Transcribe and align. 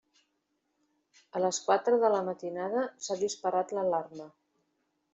A 1.39 1.43
les 1.43 1.59
quatre 1.67 2.01
de 2.05 2.11
la 2.15 2.23
matinada 2.31 2.89
s'ha 3.09 3.21
disparat 3.23 3.79
l'alarma. 3.79 4.31